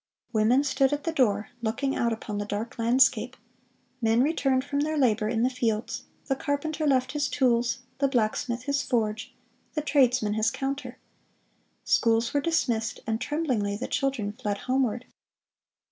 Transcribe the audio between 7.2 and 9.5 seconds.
tools, the blacksmith his forge,